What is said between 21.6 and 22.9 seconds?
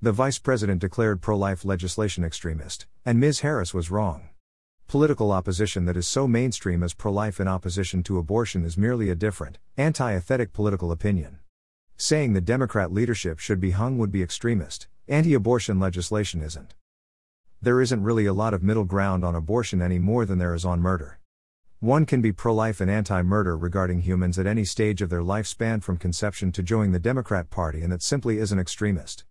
One can be pro life and